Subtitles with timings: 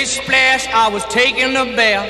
[0.00, 2.08] Splish splash, I was taking a bath.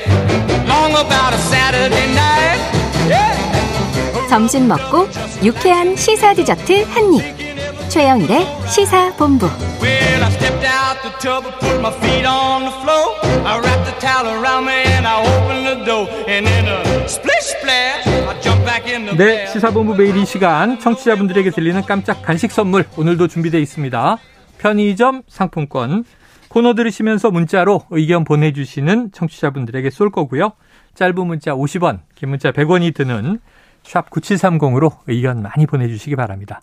[0.65, 2.61] Long about a Saturday night.
[3.09, 4.29] Yeah.
[4.29, 5.09] 점심 먹고
[5.43, 7.89] 유쾌한 시사 디저트 한 입.
[7.89, 9.47] 최영일의 시사 본부.
[9.81, 13.19] Well, I stepped out the tub and put my feet on the floor.
[13.45, 16.07] I wrapped the towel around me and I opened the door.
[16.29, 19.51] And in a splish splash, I jumped back in the 네, bath.
[19.51, 24.17] 시사본부 매일 이 시간 청취자분들에게 드리는 깜짝 간식 선물 오늘도 준비되어 있습니다.
[24.59, 26.05] 편의점 상품권
[26.51, 30.51] 코너 들으시면서 문자로 의견 보내주시는 청취자분들에게 쏠 거고요.
[30.95, 33.39] 짧은 문자 50원, 긴 문자 100원이 드는
[33.83, 36.59] 샵 9730으로 의견 많이 보내주시기 바랍니다.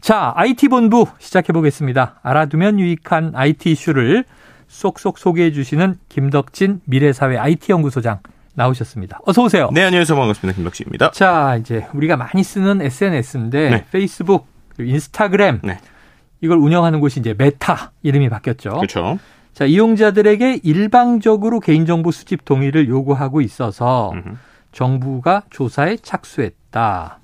[0.00, 2.18] 자, IT본부 시작해 보겠습니다.
[2.22, 4.24] 알아두면 유익한 IT 이슈를
[4.68, 8.20] 쏙쏙 소개해 주시는 김덕진 미래사회 IT연구소장
[8.54, 9.20] 나오셨습니다.
[9.26, 9.68] 어서 오세요.
[9.70, 10.16] 네, 안녕하세요.
[10.18, 10.56] 반갑습니다.
[10.56, 11.10] 김박지입니다.
[11.10, 13.84] 자, 이제 우리가 많이 쓰는 SNS인데 네.
[13.92, 14.46] 페이스북,
[14.78, 15.78] 인스타그램 네.
[16.40, 18.70] 이걸 운영하는 곳이 이제 메타 이름이 바뀌었죠.
[18.70, 19.18] 그렇죠.
[19.56, 24.36] 자, 이용자들에게 일방적으로 개인정보 수집 동의를 요구하고 있어서 음흠.
[24.72, 27.18] 정부가 조사에 착수했다.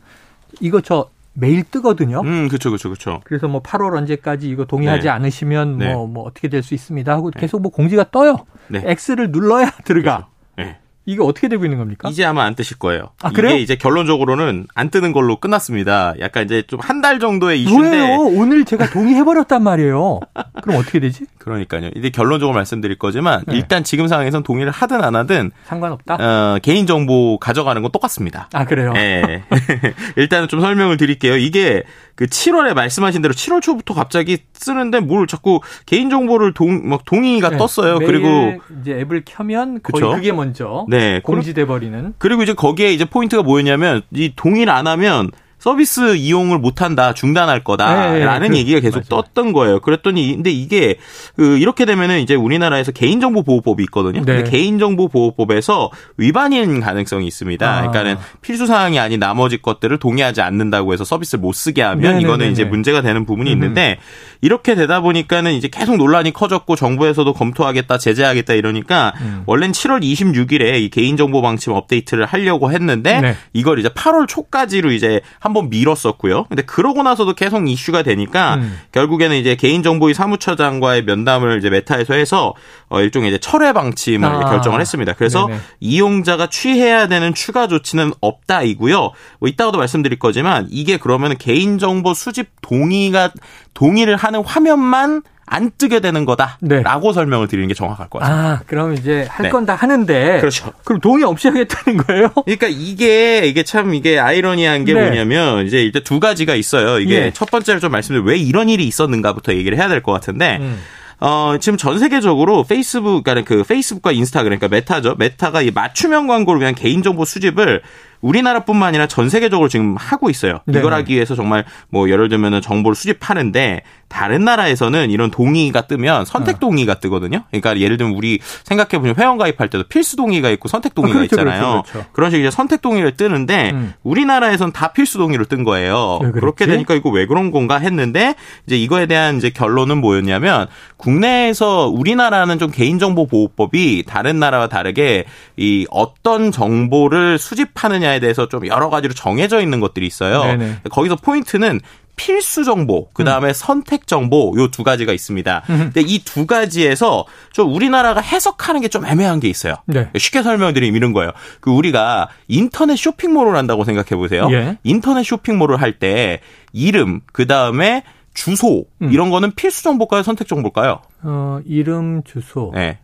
[0.60, 2.22] 이거 저 매일 뜨거든요.
[2.22, 3.20] 음, 그렇죠, 그렇죠, 그렇죠.
[3.24, 5.08] 그래서 뭐 8월 언제까지 이거 동의하지 네.
[5.10, 5.92] 않으시면 네.
[5.92, 8.46] 뭐, 뭐 어떻게 될 수 있습니다 하고 계속 뭐 공지가 떠요.
[8.68, 8.82] 네.
[8.86, 10.28] X를 눌러야 들어가.
[10.56, 10.78] 네.
[11.04, 12.08] 이게 어떻게 되고 있는 겁니까?
[12.10, 13.10] 이제 아마 안 뜨실 거예요.
[13.22, 13.54] 아, 그래요?
[13.54, 16.14] 이게 이제 결론적으로는 안 뜨는 걸로 끝났습니다.
[16.20, 17.90] 약간 이제 좀 한 달 정도의 이슈인데.
[18.08, 18.18] 왜요?
[18.20, 20.20] 오늘 제가 동의해버렸단 말이에요.
[20.62, 21.26] 그럼 어떻게 되지?
[21.42, 21.90] 그러니까요.
[21.96, 23.56] 이제 결론적으로 말씀드릴 거지만 네.
[23.56, 26.14] 일단 지금 상황에선 동의를 하든 안 하든 상관없다?
[26.14, 28.48] 어, 개인 정보 가져가는 건 똑같습니다.
[28.52, 28.92] 아, 그래요?
[28.96, 29.42] 예.
[30.16, 31.36] 일단은 좀 설명을 드릴게요.
[31.36, 31.82] 이게
[32.14, 37.50] 그 7월에 말씀하신 대로 7월 초부터 갑자기 쓰는데 뭘 자꾸 개인 정보를 동, 막 동의가
[37.50, 37.56] 네.
[37.56, 37.98] 떴어요.
[37.98, 40.10] 그리고 이제 앱을 켜면 거의 그쵸?
[40.12, 41.20] 그게 먼저 네.
[41.20, 42.14] 공지돼 버리는.
[42.18, 45.30] 그리고 이제 거기에 이제 포인트가 뭐였냐면 이 동의를 안 하면
[45.62, 49.22] 서비스 이용을 못한다, 중단할 거다라는 네, 그, 얘기가 계속 맞아요.
[49.22, 49.78] 떴던 거예요.
[49.78, 50.96] 그랬더니 근데 이게
[51.36, 54.24] 그 이렇게 되면은 이제 우리나라에서 개인정보 보호법이 있거든요.
[54.24, 54.38] 네.
[54.38, 57.64] 근데 개인정보 보호법에서 위반인 가능성이 있습니다.
[57.64, 57.76] 아.
[57.76, 62.22] 그러니까는 필수 사항이 아닌 나머지 것들을 동의하지 않는다고 해서 서비스를 못 쓰게 하면 네네네네.
[62.24, 63.62] 이거는 이제 문제가 되는 부분이 음흠.
[63.62, 63.98] 있는데
[64.40, 69.44] 이렇게 되다 보니까는 이제 계속 논란이 커졌고 정부에서도 검토하겠다, 제재하겠다 이러니까 음.
[69.46, 73.36] 원래는 7월 26일에 이 개인정보 방침 업데이트를 하려고 했는데 네.
[73.52, 76.44] 이걸 이제 8월 초까지로 이제 한번 미뤘었고요.
[76.44, 78.78] 근데 그러고 나서도 계속 이슈가 되니까 음.
[78.92, 82.54] 결국에는 이제 개인정보위 사무처장과의 면담을 이제 메타에서 해서
[82.88, 84.50] 어 일종의 이제 철회 방침을 아.
[84.50, 85.12] 결정을 했습니다.
[85.14, 85.60] 그래서 네네.
[85.80, 88.98] 이용자가 취해야 되는 추가 조치는 없다이고요.
[89.40, 93.32] 뭐 이따가도 말씀드릴 거지만 이게 그러면 개인정보 수집 동의가
[93.74, 98.48] 동의를 하는 화면만 안 뜨게 되는 거다라고 설명을 드리는 게 정확할 것 같습니다.
[98.48, 99.50] 아, 그럼 이제 할 네.
[99.50, 100.40] 건다 하는데.
[100.40, 100.72] 그렇죠.
[100.84, 102.28] 그럼 동의 없이 하겠다는 거예요?
[102.44, 105.00] 그러니까 이게 이게 참 이게 아이러니한 게 네.
[105.02, 106.98] 뭐냐면 이제 일단 두 가지가 있어요.
[107.00, 107.30] 이게 예.
[107.34, 110.80] 첫 번째로 좀 말씀드릴 왜 이런 일이 있었는가부터 얘기를 해야 될 것 같은데 음.
[111.20, 115.14] 어, 지금 전 세계적으로 페이스북, 그러니까 그 페이스북과 인스타그램, 그러니까 메타죠.
[115.18, 117.82] 메타가 이 맞춤형 광고를 위한 개인정보 수집을
[118.22, 120.60] 우리나라뿐만 아니라 전 세계적으로 지금 하고 있어요.
[120.64, 120.78] 네.
[120.78, 126.60] 이걸 하기 위해서 정말 뭐 예를 들면은 정보를 수집하는데 다른 나라에서는 이런 동의가 뜨면 선택
[126.60, 127.44] 동의가 뜨거든요.
[127.50, 131.22] 그러니까 예를 들면 우리 생각해 보면 회원 가입할 때도 필수 동의가 있고 선택 동의가 아,
[131.22, 131.60] 그렇죠, 있잖아요.
[131.60, 132.08] 그렇죠, 그렇죠.
[132.14, 133.94] 이런 식으로 이제 선택 동의를 뜨는데 음.
[134.02, 136.20] 우리나라에선 다 필수 동의로 뜬 거예요.
[136.34, 138.34] 그렇게 되니까 이거 왜 그런 건가 했는데
[138.66, 140.68] 이제 이거에 대한 이제 결론은 뭐였냐면
[140.98, 145.24] 국내에서 우리나라는 좀 개인정보 보호법이 다른 나라와 다르게
[145.56, 150.42] 이 어떤 정보를 수집하느냐 에 대해서 좀 여러 가지로 정해져 있는 것들이 있어요.
[150.44, 150.80] 네네.
[150.90, 151.80] 거기서 포인트는
[152.14, 155.62] 필수 정보, 그 다음에 선택 정보, 요 두 가지가 있습니다.
[155.66, 159.76] 근데 이 두 가지에서 좀 우리나라가 해석하는 게 좀 애매한 게 있어요.
[159.86, 160.08] 네.
[160.16, 161.32] 쉽게 설명드리면 이런 거예요.
[161.60, 164.46] 그 우리가 인터넷 쇼핑몰을 한다고 생각해 보세요.
[164.52, 164.76] 예.
[164.84, 166.40] 인터넷 쇼핑몰을 할 때
[166.72, 168.02] 이름, 그 다음에
[168.34, 169.10] 주소, 음.
[169.12, 170.22] 이런 거는 필수 정보일까요?
[170.22, 171.00] 선택 정보일까요?
[171.22, 172.98] 어, 이름, 주소, 네.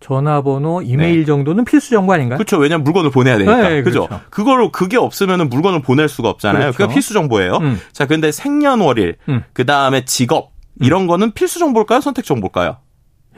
[0.00, 2.36] 전화번호, 이메일 정도는 필수 정보 아닌가요?
[2.36, 2.58] 그렇죠.
[2.58, 3.68] 왜냐면 물건을 보내야 되니까.
[3.68, 4.06] 네, 그죠?
[4.06, 4.24] 그렇죠.
[4.30, 6.60] 그걸 그게 없으면 물건을 보낼 수가 없잖아요.
[6.60, 6.76] 그렇죠.
[6.76, 7.56] 그러니까 필수 정보예요.
[7.58, 7.80] 음.
[7.92, 9.42] 자, 근데 생년월일, 음.
[9.52, 12.00] 그 다음에 직업 이런 거는 필수 정보일까요?
[12.00, 12.76] 선택 정보일까요?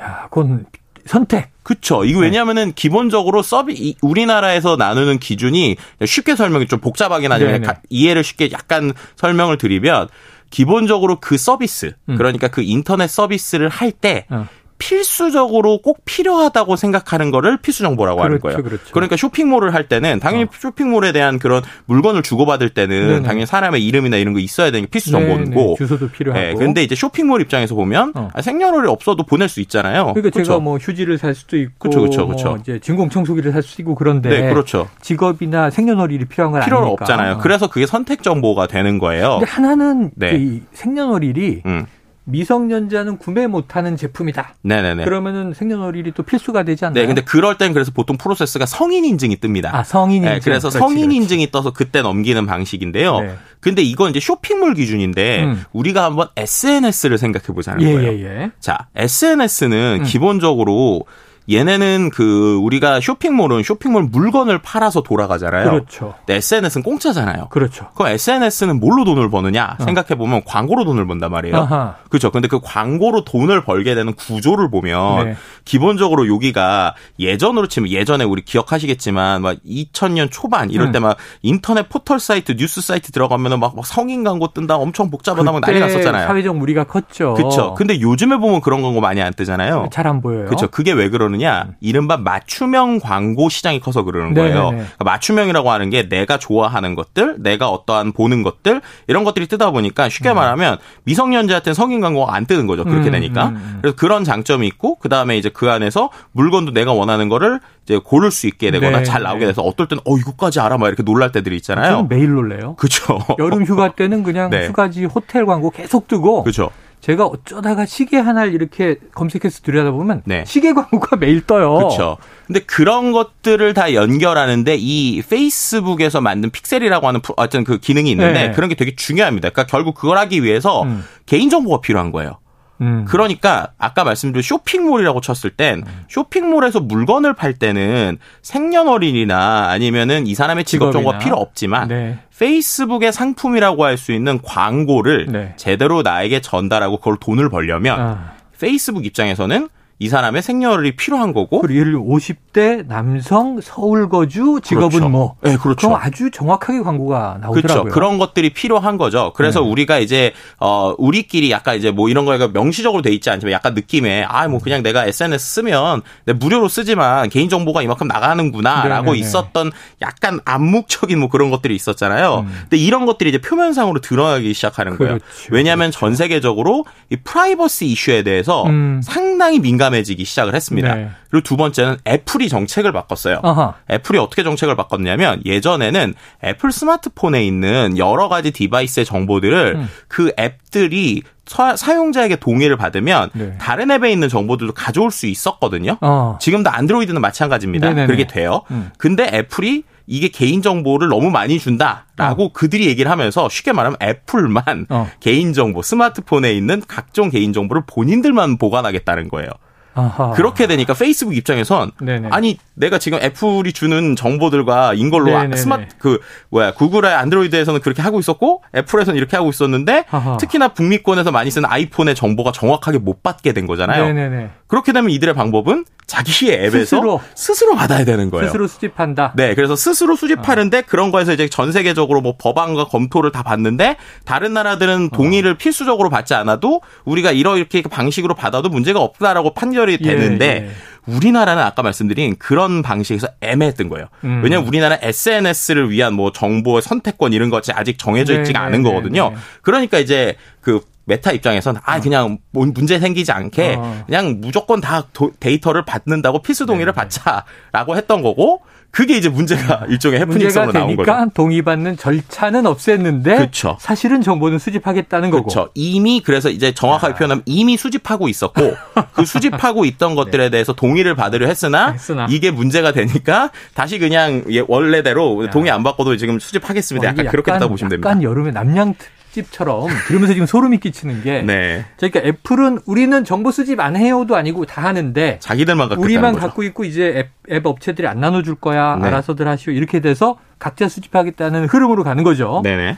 [0.00, 0.66] 야, 그건
[1.04, 1.50] 선택.
[1.62, 2.04] 그쵸.
[2.04, 2.26] 이거 네.
[2.26, 7.66] 왜냐하면은 기본적으로 서비 이- 우리나라에서 나누는 기준이 쉽게 설명이 좀 복잡하긴 하지만 네네.
[7.66, 10.08] 가- 이해를 쉽게 약간 설명을 드리면
[10.50, 12.16] 기본적으로 그 서비스 음.
[12.16, 14.46] 그러니까 그 인터넷 서비스를 할때 어.
[14.78, 18.62] 필수적으로 꼭 필요하다고 생각하는 거를 필수 정보라고 하는 그렇죠, 거예요.
[18.68, 18.84] 그렇죠.
[18.94, 23.22] 러니까 쇼핑몰을 할 때는 당연히 쇼핑몰에 대한 그런 물건을 주고받을 때는 네네.
[23.22, 25.74] 당연히 사람의 이름이나 이런 거 있어야 되는 게 필수 네, 정보고 네.
[25.78, 26.44] 주소도 필요하고.
[26.44, 28.28] 예, 근데 이제 쇼핑몰 입장에서 보면 어.
[28.32, 30.12] 아, 생년월일 없어도 보낼 수 있잖아요.
[30.14, 30.60] 그러니까 제가 그쵸?
[30.60, 32.56] 뭐 휴지를 살 수도 있고, 그쵸, 그쵸, 뭐 그쵸.
[32.60, 34.88] 이제 진공 청소기를 살 수도 있고 그런데 네, 그렇죠.
[35.00, 37.04] 직업이나 생년월일이 필요한 건 필요는 아니니까.
[37.04, 37.38] 없잖아요.
[37.38, 39.38] 그래서 그게 선택 정보가 되는 거예요.
[39.38, 40.36] 근데 하나는 네.
[40.36, 41.86] 이 생년월일이 음.
[42.26, 44.56] 미성년자는 구매 못하는 제품이다.
[44.62, 45.04] 네네네.
[45.04, 47.00] 그러면은 생년월일이 또 필수가 되지 않나요?
[47.00, 49.72] 네, 근데 그럴 땐 그래서 보통 프로세스가 성인 인증이 뜹니다.
[49.72, 50.34] 아 성인 인증.
[50.34, 51.16] 네, 그래서 그렇지, 성인 그렇지.
[51.16, 53.20] 인증이 떠서 그때 넘기는 방식인데요.
[53.20, 53.34] 네.
[53.60, 55.64] 근데 이건 이제 쇼핑몰 기준인데 음.
[55.72, 58.12] 우리가 한번 SNS를 생각해 보자는 예, 거예요.
[58.12, 58.50] 예, 예.
[58.60, 60.04] 자, SNS는 음.
[60.04, 61.04] 기본적으로
[61.50, 65.70] 얘네는 그 우리가 쇼핑몰은 쇼핑몰 물건을 팔아서 돌아가잖아요.
[65.70, 66.14] 그렇죠.
[66.18, 67.48] 근데 SNS는 공짜잖아요.
[67.50, 67.88] 그렇죠.
[67.94, 71.56] 그럼 SNS는 뭘로 돈을 버느냐 생각해 보면 광고로 돈을 번단 말이에요.
[71.56, 71.60] 어.
[71.62, 71.94] 아하.
[72.08, 72.30] 그렇죠.
[72.30, 75.36] 근데 그 광고로 돈을 벌게 되는 구조를 보면 네.
[75.64, 80.92] 기본적으로 여기가 예전으로 치면 예전에 우리 기억하시겠지만 막 2000년 초반 이럴 음.
[80.92, 85.60] 때막 인터넷 포털 사이트 뉴스 사이트 들어가면은 막, 막 성인 광고 뜬다 엄청 복잡하다 막
[85.60, 86.26] 난리 났었잖아요.
[86.26, 87.34] 사회적 무리가 컸죠.
[87.34, 87.74] 그렇죠.
[87.74, 89.88] 근데 요즘에 보면 그런 광고 많이 안 뜨잖아요.
[89.92, 90.44] 잘 안 보여요.
[90.46, 90.68] 그렇죠.
[90.68, 91.68] 그게 왜 그러 느냐?
[91.80, 94.54] 이른바 맞춤형 광고 시장이 커서 그러는 네네네.
[94.54, 94.68] 거예요.
[94.70, 100.08] 그러니까 맞춤형이라고 하는 게 내가 좋아하는 것들, 내가 어떠한 보는 것들 이런 것들이 뜨다 보니까
[100.08, 102.84] 쉽게 말하면 미성년자한테는 성인 광고가 안 뜨는 거죠.
[102.84, 103.48] 그렇게 음, 되니까.
[103.48, 103.78] 음, 음.
[103.82, 108.30] 그래서 그런 장점이 있고 그 다음에 이제 그 안에서 물건도 내가 원하는 거를 이제 고를
[108.30, 109.46] 수 있게 되거나 네, 잘 나오게 네.
[109.46, 112.06] 돼서 어떨 때는 어 이거까지 알아 막 이렇게 놀랄 때들이 있잖아요.
[112.08, 112.74] 매일 놀래요.
[112.76, 113.18] 그렇죠.
[113.38, 114.66] 여름 휴가 때는 그냥 네.
[114.66, 116.70] 휴가지 호텔 광고 계속 뜨고 그렇죠.
[117.00, 120.44] 제가 어쩌다가 시계 하나를 이렇게 검색해서 들여다보면 네.
[120.46, 121.74] 시계 광고가 매일 떠요.
[121.76, 122.16] 그렇죠.
[122.46, 128.52] 근데 그런 것들을 다 연결하는데 이 페이스북에서 만든 픽셀이라고 하는 어떤 그 기능이 있는데 네.
[128.52, 129.50] 그런 게 되게 중요합니다.
[129.50, 131.04] 그러니까 결국 그걸 하기 위해서 음.
[131.26, 132.38] 개인 정보가 필요한 거예요.
[132.80, 133.06] 음.
[133.08, 140.92] 그러니까 아까 말씀드린 쇼핑몰이라고 쳤을 땐 쇼핑몰에서 물건을 팔 때는 생년월일이나 아니면은 이 사람의 직업
[140.92, 141.18] 정보가.
[141.18, 142.18] 필요 없지만 네.
[142.38, 145.54] 페이스북의 상품이라고 할 수 있는 광고를 네.
[145.56, 148.32] 제대로 나에게 전달하고 그걸 돈을 벌려면 아.
[148.60, 149.68] 페이스북 입장에서는
[149.98, 155.08] 이 사람의 생년월일이 필요한 거고 그리고 예를 들어 50대 남성 서울 거주 직업은 그렇죠.
[155.08, 155.88] 뭐 네, 그렇죠.
[155.88, 157.82] 그럼 아주 정확하게 광고가 나오더라고요.
[157.82, 157.84] 그렇죠.
[157.94, 159.32] 그런 것들이 필요한 거죠.
[159.34, 159.68] 그래서 네.
[159.70, 164.24] 우리가 이제 어 우리끼리 약간 이제 뭐 이런 거가 명시적으로 돼 있지 않지만 약간 느낌에
[164.28, 169.18] 아 뭐 그냥 내가 SNS 쓰면 내 무료로 쓰지만 개인 정보가 이만큼 나가는구나라고 네네네.
[169.18, 169.72] 있었던
[170.02, 172.46] 약간 암묵적인 뭐 그런 것들이 있었잖아요.
[172.62, 175.14] 근데 이런 것들이 이제 표면상으로 드러나기 시작하는 거예요.
[175.14, 175.18] 음.
[175.18, 175.48] 그렇죠.
[175.50, 179.00] 왜냐하면 전 세계적으로 이 프라이버시 이슈에 대해서 음.
[179.02, 180.94] 상당히 민감 해지기 시작을 했습니다.
[180.94, 181.08] 네.
[181.30, 183.40] 그리고 두 번째는 애플이 정책을 바꿨어요.
[183.42, 183.74] 아하.
[183.90, 189.88] 애플이 어떻게 정책을 바꿨냐면 예전에는 애플 스마트폰에 있는 여러 가지 device의 정보들을 음.
[190.08, 193.56] 그 앱들이 사- 사용자에게 동의를 받으면 네.
[193.60, 195.96] 다른 앱에 있는 정보들도 가져올 수 있었거든요.
[196.00, 196.38] 어.
[196.40, 197.88] 지금도 안드로이드는 마찬가지입니다.
[197.88, 198.06] 네네네.
[198.06, 198.62] 그렇게 돼요.
[198.72, 198.90] 음.
[198.98, 205.10] 근데 애플이 이게 개인 정보를 너무 많이 준다라고 그들이 얘기를 하면서 쉽게 말하면 애플만 어.
[205.18, 209.48] 개인 정보, 스마트폰에 있는 각종 개인 정보를 본인들만 보관하겠다는 거예요.
[209.96, 210.30] 아하.
[210.32, 212.28] 그렇게 되니까 페이스북 입장에선 네네.
[212.30, 215.56] 아니 내가 지금 애플이 주는 정보들과 인걸로 아- 네네네.
[215.56, 216.20] 스마트 그
[216.50, 220.36] 뭐야 구글의 안드로이드에서는 그렇게 하고 있었고 애플에서는 이렇게 하고 있었는데 아하.
[220.36, 224.04] 특히나 북미권에서 많이 쓰는 아이폰의 정보가 정확하게 못 받게 된 거잖아요.
[224.04, 224.50] 네네네.
[224.66, 227.20] 그렇게 되면 이들의 방법은 자기의 앱에서 스스로.
[227.34, 228.46] 스스로, 받아야 되는 거예요.
[228.46, 229.32] 스스로 수집한다.
[229.36, 234.52] 네, 그래서 스스로 수집하는데 그런 거에서 이제 전 세계적으로 뭐 법안과 검토를 다 받는데 다른
[234.54, 240.68] 나라들은 동의를 필수적으로 받지 않아도 우리가 이렇게 방식으로 받아도 문제가 없다라고 판결 이 예, 되는데
[240.68, 240.70] 예.
[241.06, 244.06] 우리나라는 아까 말씀드린 그런 방식에서 애매했던 거예요.
[244.24, 244.40] 음.
[244.42, 248.82] 왜냐하면 우리나라 SNS를 위한 뭐 정보의 선택권 이런 것이 아직 정해져 네, 있지가 네, 않은
[248.82, 249.30] 네, 거거든요.
[249.30, 249.36] 네.
[249.62, 254.02] 그러니까 이제 그 메타 입장에서는 아 그냥 뭔 문제 생기지 않게 어.
[254.06, 258.62] 그냥 무조건 다 도- 데이터를 받는다고 필수 네, 동의를 받자라고 했던 거고
[258.96, 260.28] 그게 이제 문제가 일종의 음.
[260.28, 261.30] 문제가 해프닝성으로 나온 되니까 거죠.
[261.34, 263.76] 동의받는 절차는 없앴는데 그쵸.
[263.78, 265.50] 사실은 정보는 수집하겠다는 거고.
[265.50, 265.68] 그렇죠.
[265.74, 267.16] 이미 그래서 이제 정확하게 아.
[267.16, 268.74] 표현하면 이미 수집하고 있었고
[269.12, 271.92] 그 수집하고 있던 것들에 대해서 동의를 받으려 했으나, 네.
[271.92, 272.26] 했으나.
[272.30, 277.06] 이게 문제가 되니까 다시 그냥 예, 원래대로 동의 안 받고도 지금 수집하겠습니다.
[277.06, 278.08] 어, 이게 약간 그렇게 됐다고 보시면 됩니다.
[278.08, 281.84] 약간 여름에 남양 특 집처럼 들으면서 지금 소름이 끼치는 게 네.
[281.98, 286.46] 자, 그러니까 애플은 우리는 정보 수집 안 해요도 아니고 다 하는데 자기들만 갖고 우리만 거죠.
[286.46, 289.06] 갖고 있고 이제 앱, 앱 업체들이 안 나눠줄 거야 네.
[289.08, 292.62] 알아서들 하시오 이렇게 돼서 각자 수집하겠다는 흐름으로 가는 거죠.
[292.64, 292.96] 네네.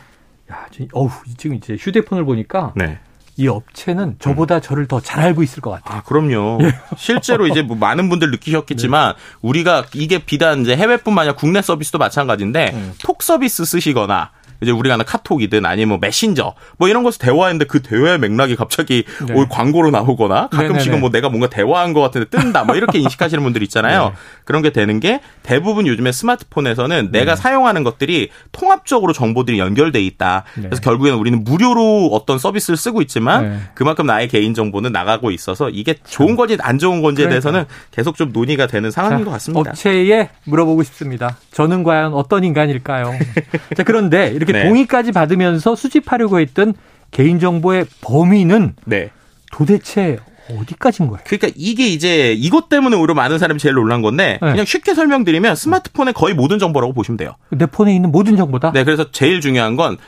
[0.50, 2.98] 야, 지금, 어우 지금 이제 휴대폰을 보니까 네.
[3.36, 5.98] 이 업체는 저보다 저를 더 잘 알고 있을 것 같아요.
[5.98, 6.58] 아, 그럼요.
[6.62, 6.72] 예.
[6.96, 9.20] 실제로 이제 뭐 많은 분들 느끼셨겠지만 네.
[9.42, 12.94] 우리가 이게 비단 이제 해외뿐만 아니라 국내 서비스도 마찬가지인데 음.
[13.04, 14.30] 톡 서비스 쓰시거나
[14.60, 19.04] 이제 우리가 하는 카톡이든 아니면 뭐 메신저 뭐 이런 것을 대화했는데 그 대화의 맥락이 갑자기
[19.26, 19.34] 네.
[19.34, 21.00] 올 광고로 나오거나 가끔씩은 네네네.
[21.00, 24.06] 뭐 내가 뭔가 대화한 것 같은데 뜬다 뭐 이렇게 인식하시는 분들 있잖아요.
[24.06, 24.12] 네.
[24.44, 30.44] 그런 게 되는 게 대부분 요즘에 스마트폰에서는 내가 사용하는 것들이 통합적으로 정보들이 연결돼 있다.
[30.56, 30.62] 네.
[30.64, 33.58] 그래서 결국에는 우리는 무료로 어떤 서비스를 쓰고 있지만 네.
[33.74, 37.28] 그만큼 나의 개인 정보는 나가고 있어서 이게 좋은 건지 안 좋은 건지에.
[37.28, 39.70] 대해서는 계속 좀 논의가 되는 상황인 것 자, 같습니다.
[39.70, 41.36] 업체에 물어보고 싶습니다.
[41.52, 43.12] 저는 과연 어떤 인간일까요?
[43.76, 44.64] 자, 그런데 이렇게 네.
[44.64, 46.74] 동의까지 받으면서 수집하려고 했던
[47.10, 49.10] 개인정보의 범위는 네.
[49.52, 50.18] 도대체
[50.50, 51.20] 어디까지인 거예요?
[51.26, 54.50] 그러니까 이게 이제 이것 때문에 오히려 많은 사람이 제일 놀란 건데 네.
[54.50, 57.34] 그냥 쉽게 설명드리면 스마트폰의 거의 모든 정보라고 보시면 돼요.
[57.50, 58.72] 내 폰에 있는 모든 정보다?
[58.72, 59.98] 네, 그래서 제일 중요한 건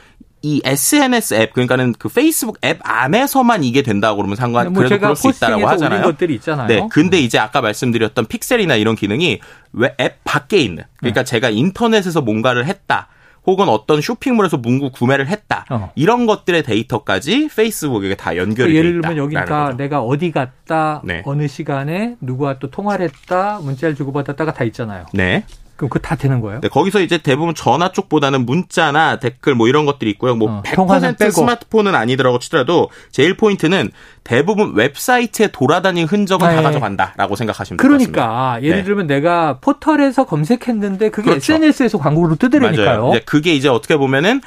[0.43, 5.15] 이 SNS 앱 그러니까는 그 페이스북 앱 안에서만 이게 된다고 그러면 상관 뭐 그래도 그럴
[5.15, 5.99] 수 있다라고 하잖아요.
[5.99, 6.67] 올린 것들이 있잖아요.
[6.67, 9.39] 네, 근데 이제 아까 말씀드렸던 픽셀이나 이런 기능이
[9.73, 13.07] 왜 앱 밖에 있는 그러니까 제가 인터넷에서 뭔가를 했다.
[13.45, 15.65] 혹은 어떤 쇼핑몰에서 문구 구매를 했다.
[15.69, 15.91] 어.
[15.95, 19.01] 이런 것들의 데이터까지 페이스북에 다 연결이 돼 예를.
[19.01, 21.23] 들면 여기가 내가 어디 갔다, 네.
[21.25, 25.05] 어느 시간에 누구와 또 통화를 했다, 문자를 주고받았다가 다 있잖아요.
[25.13, 25.43] 네.
[25.81, 26.61] 그럼 그거 다 되는 거예요?
[26.61, 30.35] 네, 거기서 이제 대부분 전화 쪽보다는 문자나 댓글 뭐 이런 것들이 있고요.
[30.35, 31.31] 뭐 어, 통화는 100% 빼고.
[31.31, 33.89] 스마트폰은 아니더라고 치더라도 제일 포인트는
[34.23, 36.55] 대부분 웹사이트에 돌아다닌 흔적은 네.
[36.55, 38.21] 다 가져간다라고 생각하시면 될것 같습니다.
[38.21, 38.83] 그러니까 예를 네.
[38.83, 41.53] 들면 내가 포털에서 검색했는데 그게 그렇죠.
[41.53, 42.85] SNS에서 광고로 뜨더라니까요.
[42.85, 43.09] 맞아요.
[43.15, 44.41] 이제 그게 이제 어떻게 보면은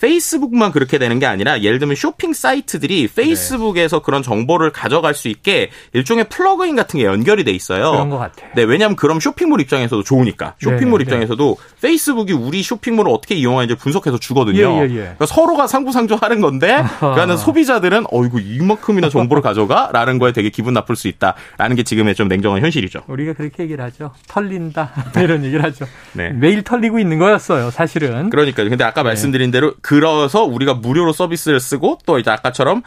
[0.00, 4.02] 페이스북만 그렇게 되는 게 아니라 예를 들면 쇼핑 사이트들이 페이스북에서 네.
[4.04, 7.92] 그런 정보를 가져갈 수 있게 일종의 플러그인 같은 게 연결이 돼 있어요.
[7.92, 8.46] 그런 것 같아.
[8.54, 10.54] 네, 왜냐하면 그럼 쇼핑몰 입장에서도 좋으니까.
[10.58, 11.08] 쇼핑몰 네, 네.
[11.08, 14.58] 입장에서도 페이스북이 우리 쇼핑몰을 어떻게 이용하는지 분석해서 주거든요.
[14.58, 14.88] 예, 예, 예.
[14.88, 21.08] 그러니까 서로가 상부상조하는 건데, 그러니까 소비자들은 어이구 이만큼이나 정보를 가져가라는 거에 되게 기분 나쁠 수
[21.08, 23.02] 있다라는 게 지금의 좀 냉정한 현실이죠.
[23.06, 24.12] 우리가 그렇게 얘기를 하죠.
[24.28, 24.92] 털린다.
[25.20, 25.86] 이런 얘기를 하죠.
[26.12, 26.30] 네.
[26.30, 28.30] 매일 털리고 있는 거였어요, 사실은.
[28.30, 32.82] 그러니까 근데 아까 말씀드린 대로 그래서 우리가 무료로 서비스를 쓰고 또 이제 아까처럼